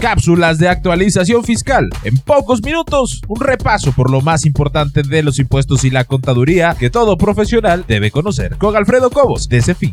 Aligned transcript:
Cápsulas 0.00 0.58
de 0.58 0.66
actualización 0.66 1.44
fiscal. 1.44 1.90
En 2.04 2.16
pocos 2.16 2.62
minutos, 2.62 3.20
un 3.28 3.38
repaso 3.38 3.92
por 3.92 4.10
lo 4.10 4.22
más 4.22 4.46
importante 4.46 5.02
de 5.02 5.22
los 5.22 5.38
impuestos 5.38 5.84
y 5.84 5.90
la 5.90 6.04
contaduría 6.04 6.74
que 6.74 6.88
todo 6.88 7.18
profesional 7.18 7.84
debe 7.86 8.10
conocer. 8.10 8.56
Con 8.56 8.74
Alfredo 8.76 9.10
Cobos, 9.10 9.46
de 9.50 9.60
fin. 9.60 9.92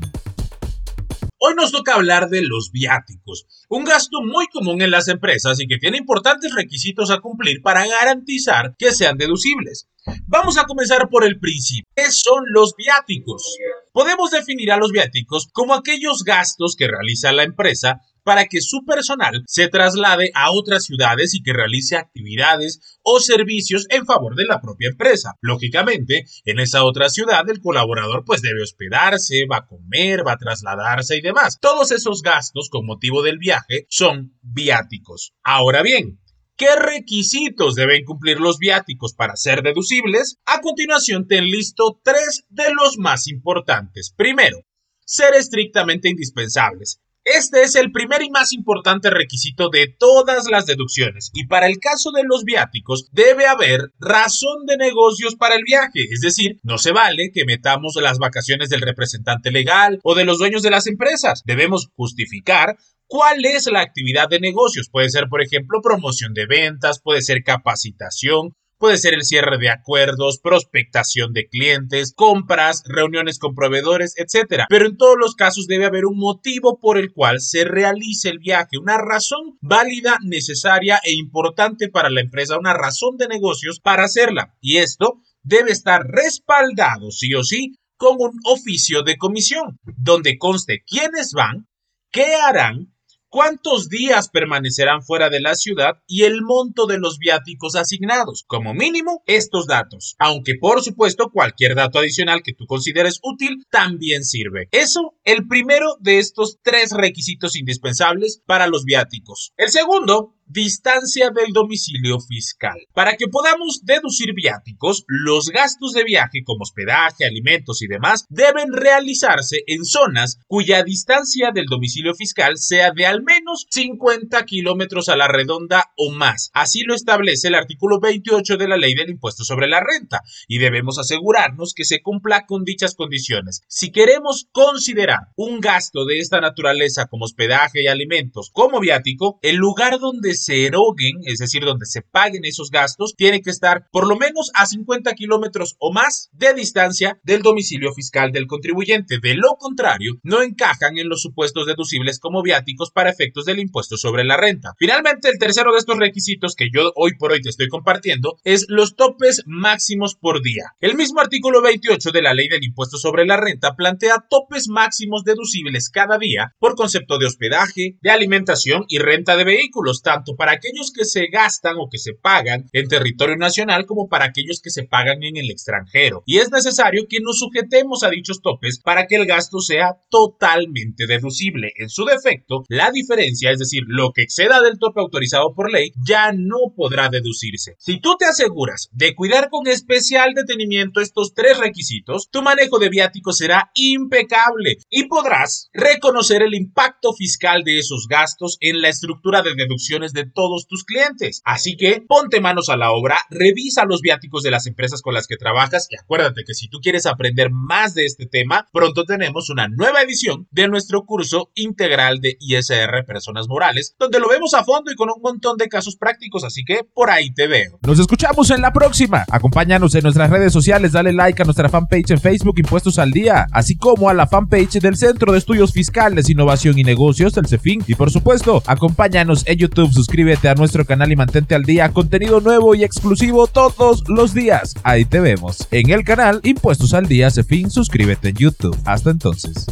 Hoy 1.39 1.55
nos 1.55 1.73
toca 1.73 1.95
hablar 1.95 2.29
de 2.29 2.41
los 2.41 2.71
viáticos, 2.71 3.45
un 3.67 3.83
gasto 3.83 4.19
muy 4.21 4.47
común 4.47 4.81
en 4.81 4.91
las 4.91 5.09
empresas 5.09 5.59
y 5.59 5.67
que 5.67 5.77
tiene 5.77 5.97
importantes 5.97 6.55
requisitos 6.55 7.11
a 7.11 7.19
cumplir 7.19 7.61
para 7.61 7.85
garantizar 7.85 8.75
que 8.77 8.91
sean 8.91 9.17
deducibles. 9.17 9.89
Vamos 10.25 10.57
a 10.57 10.63
comenzar 10.63 11.09
por 11.09 11.25
el 11.25 11.37
principio. 11.37 11.91
¿Qué 11.93 12.11
son 12.11 12.45
los 12.53 12.75
viáticos? 12.77 13.57
Podemos 13.97 14.29
definir 14.29 14.71
a 14.71 14.77
los 14.77 14.91
viáticos 14.91 15.49
como 15.51 15.73
aquellos 15.73 16.23
gastos 16.23 16.75
que 16.77 16.87
realiza 16.87 17.31
la 17.31 17.41
empresa 17.41 18.01
para 18.23 18.45
que 18.45 18.61
su 18.61 18.85
personal 18.85 19.41
se 19.47 19.69
traslade 19.69 20.29
a 20.35 20.51
otras 20.51 20.85
ciudades 20.85 21.33
y 21.33 21.41
que 21.41 21.51
realice 21.51 21.95
actividades 21.95 22.99
o 23.01 23.19
servicios 23.19 23.87
en 23.89 24.05
favor 24.05 24.35
de 24.35 24.45
la 24.45 24.61
propia 24.61 24.89
empresa. 24.89 25.33
Lógicamente, 25.41 26.25
en 26.45 26.59
esa 26.59 26.83
otra 26.83 27.09
ciudad 27.09 27.49
el 27.49 27.59
colaborador 27.59 28.23
pues 28.23 28.43
debe 28.43 28.61
hospedarse, 28.61 29.47
va 29.51 29.57
a 29.57 29.65
comer, 29.65 30.21
va 30.27 30.33
a 30.33 30.37
trasladarse 30.37 31.17
y 31.17 31.21
demás. 31.21 31.57
Todos 31.59 31.89
esos 31.89 32.21
gastos 32.21 32.69
con 32.69 32.85
motivo 32.85 33.23
del 33.23 33.39
viaje 33.39 33.87
son 33.89 34.37
viáticos. 34.43 35.33
Ahora 35.41 35.81
bien, 35.81 36.19
¿Qué 36.57 36.75
requisitos 36.75 37.75
deben 37.75 38.03
cumplir 38.03 38.39
los 38.39 38.57
viáticos 38.57 39.13
para 39.13 39.35
ser 39.35 39.61
deducibles? 39.61 40.39
A 40.43 40.59
continuación 40.59 41.27
te 41.27 41.37
enlisto 41.37 42.01
tres 42.03 42.45
de 42.49 42.73
los 42.73 42.97
más 42.97 43.27
importantes. 43.27 44.11
Primero, 44.17 44.65
ser 45.05 45.35
estrictamente 45.35 46.09
indispensables. 46.09 46.99
Este 47.35 47.63
es 47.63 47.75
el 47.75 47.91
primer 47.91 48.23
y 48.23 48.29
más 48.29 48.53
importante 48.53 49.09
requisito 49.09 49.67
de 49.69 49.93
todas 49.99 50.49
las 50.49 50.65
deducciones 50.65 51.29
y 51.33 51.45
para 51.45 51.67
el 51.67 51.77
caso 51.77 52.11
de 52.11 52.23
los 52.23 52.45
viáticos 52.45 53.09
debe 53.11 53.47
haber 53.47 53.91
razón 53.99 54.65
de 54.65 54.77
negocios 54.77 55.35
para 55.35 55.55
el 55.55 55.63
viaje, 55.65 56.05
es 56.09 56.21
decir, 56.21 56.57
no 56.63 56.77
se 56.77 56.93
vale 56.93 57.31
que 57.33 57.43
metamos 57.43 57.97
las 58.01 58.17
vacaciones 58.17 58.69
del 58.69 58.79
representante 58.79 59.51
legal 59.51 59.99
o 60.03 60.15
de 60.15 60.23
los 60.23 60.37
dueños 60.37 60.61
de 60.61 60.69
las 60.69 60.87
empresas. 60.87 61.43
Debemos 61.45 61.89
justificar 61.97 62.77
¿Cuál 63.09 63.45
es 63.45 63.67
la 63.71 63.79
actividad 63.79 64.27
de 64.27 64.41
negocios? 64.41 64.89
Puede 64.89 65.09
ser, 65.09 65.29
por 65.29 65.41
ejemplo, 65.41 65.79
promoción 65.81 66.33
de 66.33 66.45
ventas, 66.45 66.99
puede 67.01 67.21
ser 67.21 67.41
capacitación, 67.41 68.56
Puede 68.79 68.97
ser 68.97 69.15
el 69.15 69.23
cierre 69.23 69.57
de 69.57 69.71
acuerdos, 69.71 70.39
prospectación 70.39 71.33
de 71.33 71.47
clientes, 71.47 72.13
compras, 72.15 72.83
reuniones 72.85 73.39
con 73.39 73.55
proveedores, 73.55 74.13
etc. 74.17 74.65
Pero 74.69 74.85
en 74.85 74.97
todos 74.97 75.15
los 75.19 75.33
casos 75.33 75.65
debe 75.65 75.85
haber 75.85 76.05
un 76.05 76.17
motivo 76.17 76.79
por 76.79 76.99
el 76.99 77.11
cual 77.11 77.41
se 77.41 77.63
realice 77.63 78.29
el 78.29 78.37
viaje, 78.37 78.77
una 78.79 78.99
razón 78.99 79.57
válida, 79.61 80.17
necesaria 80.23 80.99
e 81.03 81.13
importante 81.13 81.89
para 81.89 82.11
la 82.11 82.21
empresa, 82.21 82.59
una 82.59 82.73
razón 82.73 83.17
de 83.17 83.27
negocios 83.27 83.79
para 83.79 84.03
hacerla. 84.03 84.53
Y 84.61 84.77
esto 84.77 85.21
debe 85.41 85.71
estar 85.71 86.05
respaldado, 86.05 87.09
sí 87.09 87.33
o 87.33 87.43
sí, 87.43 87.77
con 87.97 88.17
un 88.19 88.39
oficio 88.43 89.01
de 89.01 89.17
comisión, 89.17 89.79
donde 89.97 90.37
conste 90.37 90.83
quiénes 90.85 91.31
van, 91.33 91.67
qué 92.11 92.35
harán 92.35 92.93
cuántos 93.29 93.89
días 93.89 94.29
permanecerán 94.29 95.03
fuera 95.03 95.29
de 95.29 95.41
la 95.41 95.55
ciudad 95.55 96.01
y 96.07 96.23
el 96.23 96.41
monto 96.41 96.85
de 96.85 96.97
los 96.97 97.17
viáticos 97.17 97.75
asignados. 97.75 98.43
Como 98.47 98.73
mínimo, 98.73 99.23
estos 99.25 99.67
datos. 99.67 100.15
Aunque 100.19 100.55
por 100.59 100.81
supuesto 100.83 101.29
cualquier 101.31 101.75
dato 101.75 101.99
adicional 101.99 102.41
que 102.43 102.53
tú 102.53 102.65
consideres 102.65 103.19
útil 103.23 103.65
también 103.69 104.23
sirve. 104.23 104.67
Eso, 104.71 105.15
el 105.23 105.47
primero 105.47 105.97
de 105.99 106.19
estos 106.19 106.57
tres 106.61 106.91
requisitos 106.91 107.55
indispensables 107.55 108.41
para 108.45 108.67
los 108.67 108.83
viáticos. 108.83 109.53
El 109.57 109.69
segundo 109.69 110.36
distancia 110.47 111.29
del 111.29 111.53
domicilio 111.53 112.19
fiscal. 112.19 112.77
Para 112.93 113.15
que 113.15 113.27
podamos 113.27 113.81
deducir 113.83 114.33
viáticos, 114.33 115.03
los 115.07 115.49
gastos 115.49 115.93
de 115.93 116.03
viaje 116.03 116.43
como 116.45 116.63
hospedaje, 116.63 117.25
alimentos 117.25 117.81
y 117.81 117.87
demás 117.87 118.25
deben 118.29 118.71
realizarse 118.73 119.63
en 119.67 119.85
zonas 119.85 120.39
cuya 120.47 120.83
distancia 120.83 121.51
del 121.53 121.65
domicilio 121.65 122.13
fiscal 122.15 122.57
sea 122.57 122.91
de 122.91 123.05
al 123.05 123.23
menos 123.23 123.46
50 123.55 124.45
kilómetros 124.45 125.09
a 125.09 125.15
la 125.15 125.27
redonda 125.27 125.91
o 125.95 126.11
más. 126.11 126.51
Así 126.53 126.83
lo 126.83 126.93
establece 126.93 127.47
el 127.47 127.55
artículo 127.55 127.99
28 127.99 128.57
de 128.57 128.67
la 128.67 128.77
ley 128.77 128.93
del 128.93 129.09
impuesto 129.09 129.43
sobre 129.43 129.67
la 129.67 129.79
renta 129.79 130.21
y 130.47 130.57
debemos 130.59 130.97
asegurarnos 130.99 131.73
que 131.73 131.85
se 131.85 132.01
cumpla 132.01 132.45
con 132.45 132.63
dichas 132.63 132.95
condiciones. 132.95 133.61
Si 133.67 133.91
queremos 133.91 134.47
considerar 134.51 135.29
un 135.35 135.59
gasto 135.59 136.05
de 136.05 136.19
esta 136.19 136.41
naturaleza 136.41 137.07
como 137.07 137.25
hospedaje 137.25 137.83
y 137.83 137.87
alimentos 137.87 138.49
como 138.51 138.79
viático, 138.79 139.39
el 139.41 139.55
lugar 139.55 139.99
donde 139.99 140.33
se 140.35 140.65
eroguen, 140.65 141.17
es 141.23 141.39
decir, 141.39 141.63
donde 141.63 141.85
se 141.85 142.01
paguen 142.01 142.45
esos 142.45 142.71
gastos, 142.71 143.15
tiene 143.15 143.41
que 143.41 143.49
estar 143.49 143.87
por 143.91 144.07
lo 144.07 144.17
menos 144.17 144.51
a 144.53 144.65
50 144.65 145.13
kilómetros 145.13 145.75
o 145.79 145.91
más 145.91 146.29
de 146.33 146.53
distancia 146.53 147.19
del 147.23 147.41
domicilio 147.41 147.93
fiscal 147.93 148.31
del 148.31 148.47
contribuyente. 148.47 149.19
De 149.21 149.35
lo 149.35 149.55
contrario, 149.57 150.15
no 150.23 150.41
encajan 150.41 150.97
en 150.97 151.09
los 151.09 151.21
supuestos 151.21 151.65
deducibles 151.65 152.19
como 152.19 152.41
viáticos 152.41 152.91
para 152.91 153.09
efectos 153.09 153.36
del 153.45 153.59
impuesto 153.59 153.97
sobre 153.97 154.23
la 154.23 154.37
renta. 154.37 154.73
Finalmente, 154.77 155.29
el 155.29 155.39
tercero 155.39 155.71
de 155.71 155.79
estos 155.79 155.97
requisitos 155.97 156.55
que 156.55 156.69
yo 156.73 156.91
hoy 156.95 157.11
por 157.17 157.31
hoy 157.31 157.41
te 157.41 157.49
estoy 157.49 157.67
compartiendo 157.67 158.37
es 158.43 158.65
los 158.67 158.95
topes 158.95 159.43
máximos 159.45 160.15
por 160.15 160.41
día. 160.41 160.73
El 160.79 160.95
mismo 160.95 161.19
artículo 161.19 161.61
28 161.61 162.11
de 162.11 162.21
la 162.21 162.33
ley 162.33 162.47
del 162.47 162.63
impuesto 162.63 162.97
sobre 162.97 163.25
la 163.25 163.37
renta 163.37 163.75
plantea 163.75 164.25
topes 164.29 164.67
máximos 164.67 165.23
deducibles 165.23 165.89
cada 165.89 166.17
día 166.17 166.53
por 166.59 166.75
concepto 166.75 167.17
de 167.17 167.25
hospedaje, 167.25 167.97
de 168.01 168.11
alimentación 168.11 168.85
y 168.87 168.99
renta 168.99 169.35
de 169.35 169.43
vehículos, 169.43 170.01
tanto 170.01 170.35
para 170.35 170.53
aquellos 170.53 170.91
que 170.91 171.05
se 171.05 171.27
gastan 171.27 171.75
o 171.77 171.89
que 171.89 171.97
se 171.97 172.13
pagan 172.13 172.65
en 172.73 172.87
territorio 172.87 173.37
nacional 173.37 173.85
como 173.85 174.07
para 174.07 174.25
aquellos 174.25 174.61
que 174.61 174.69
se 174.69 174.83
pagan 174.83 175.23
en 175.23 175.37
el 175.37 175.49
extranjero. 175.49 176.23
Y 176.25 176.37
es 176.37 176.51
necesario 176.51 177.05
que 177.09 177.19
nos 177.21 177.39
sujetemos 177.39 178.03
a 178.03 178.09
dichos 178.09 178.41
topes 178.41 178.79
para 178.79 179.07
que 179.07 179.15
el 179.15 179.25
gasto 179.25 179.59
sea 179.59 179.97
totalmente 180.09 181.07
deducible. 181.07 181.73
En 181.77 181.89
su 181.89 182.05
defecto, 182.05 182.63
la 182.69 182.91
diferencia, 182.91 183.26
es 183.27 183.59
decir, 183.59 183.83
lo 183.87 184.11
que 184.13 184.23
exceda 184.23 184.61
del 184.61 184.79
tope 184.79 185.01
autorizado 185.01 185.53
por 185.53 185.71
ley, 185.71 185.91
ya 185.95 186.31
no 186.33 186.73
podrá 186.75 187.09
deducirse. 187.09 187.75
Si 187.79 187.99
tú 187.99 188.15
te 188.17 188.25
aseguras 188.25 188.89
de 188.91 189.15
cuidar 189.15 189.49
con 189.49 189.67
especial 189.67 190.33
detenimiento 190.33 191.01
estos 191.01 191.33
tres 191.33 191.57
requisitos, 191.57 192.29
tu 192.29 192.41
manejo 192.41 192.79
de 192.79 192.89
viáticos 192.89 193.37
será 193.37 193.71
impecable 193.73 194.77
y 194.89 195.07
podrás 195.07 195.69
reconocer 195.73 196.41
el 196.41 196.53
impacto 196.53 197.13
fiscal 197.13 197.63
de 197.63 197.79
esos 197.79 198.07
gastos 198.09 198.57
en 198.61 198.81
la 198.81 198.89
estructura 198.89 199.41
de 199.41 199.55
deducciones 199.55 200.13
de 200.13 200.25
todos 200.25 200.67
tus 200.67 200.83
clientes. 200.83 201.41
Así 201.45 201.75
que 201.77 202.01
ponte 202.07 202.41
manos 202.41 202.69
a 202.69 202.77
la 202.77 202.91
obra, 202.91 203.17
revisa 203.29 203.85
los 203.85 204.01
viáticos 204.01 204.43
de 204.43 204.51
las 204.51 204.67
empresas 204.67 205.01
con 205.01 205.13
las 205.13 205.27
que 205.27 205.37
trabajas 205.37 205.87
y 205.89 205.97
acuérdate 205.97 206.43
que 206.45 206.53
si 206.53 206.67
tú 206.67 206.79
quieres 206.79 207.05
aprender 207.05 207.49
más 207.51 207.93
de 207.93 208.05
este 208.05 208.25
tema, 208.25 208.67
pronto 208.71 209.03
tenemos 209.03 209.49
una 209.49 209.67
nueva 209.67 210.01
edición 210.01 210.47
de 210.51 210.67
nuestro 210.67 211.05
curso 211.05 211.51
integral 211.55 212.19
de 212.19 212.37
ISR 212.39 213.05
Personas 213.17 213.47
Morales, 213.47 213.95
donde 213.97 214.19
lo 214.19 214.29
vemos 214.29 214.53
a 214.53 214.63
fondo 214.63 214.91
y 214.91 214.95
con 214.95 215.09
un 215.09 215.21
montón 215.21 215.57
de 215.57 215.67
casos 215.67 215.95
prácticos, 215.95 216.43
así 216.43 216.63
que 216.63 216.81
por 216.93 217.09
ahí 217.09 217.33
te 217.33 217.47
veo. 217.47 217.79
Nos 217.81 217.99
escuchamos 217.99 218.51
en 218.51 218.61
la 218.61 218.71
próxima. 218.71 219.25
Acompáñanos 219.31 219.95
en 219.95 220.03
nuestras 220.03 220.29
redes 220.29 220.53
sociales, 220.53 220.91
dale 220.91 221.13
like 221.13 221.41
a 221.41 221.45
nuestra 221.45 221.67
fanpage 221.67 222.11
en 222.11 222.19
Facebook 222.19 222.59
Impuestos 222.59 222.99
al 222.99 223.09
Día, 223.09 223.47
así 223.51 223.75
como 223.75 224.09
a 224.09 224.13
la 224.13 224.27
fanpage 224.27 224.79
del 224.79 224.97
Centro 224.97 225.31
de 225.31 225.39
Estudios 225.39 225.73
Fiscales, 225.73 226.29
Innovación 226.29 226.77
y 226.77 226.83
Negocios 226.83 227.33
del 227.33 227.47
CEFIN 227.47 227.83
y 227.87 227.95
por 227.95 228.11
supuesto, 228.11 228.61
acompáñanos 228.67 229.43
en 229.47 229.57
YouTube, 229.57 229.91
suscríbete 229.91 230.49
a 230.49 230.55
nuestro 230.55 230.85
canal 230.85 231.11
y 231.11 231.15
mantente 231.15 231.55
al 231.55 231.63
día, 231.63 231.89
contenido 231.89 232.39
nuevo 232.39 232.75
y 232.75 232.83
exclusivo 232.83 233.47
todos 233.47 234.03
los 234.07 234.35
días. 234.35 234.75
Ahí 234.83 235.05
te 235.05 235.19
vemos. 235.19 235.67
En 235.71 235.89
el 235.89 236.03
canal 236.03 236.39
Impuestos 236.43 236.93
al 236.93 237.07
Día 237.07 237.31
fin 237.43 237.69
suscríbete 237.69 238.29
en 238.29 238.35
YouTube. 238.35 238.77
Hasta 238.85 239.11
entonces. 239.11 239.65